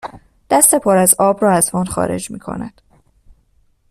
دست 0.49 0.75
پر 0.75 0.97
از 0.97 1.15
آب 1.19 1.43
را 1.43 1.51
از 1.51 1.69
وان 1.73 1.85
خارج 1.85 2.31
میکند 2.31 2.81